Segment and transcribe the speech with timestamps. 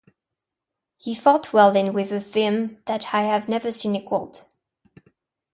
[0.97, 4.43] He fought well and with a vim that I have never seen equaled.